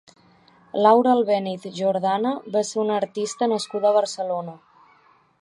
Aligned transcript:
Laura 0.85 1.11
Albéniz 1.17 1.67
Jordana 1.81 2.33
va 2.57 2.65
ser 2.71 2.81
una 2.85 2.97
artista 3.03 3.51
nascuda 3.53 3.93
a 3.93 3.97
Barcelona. 4.01 4.59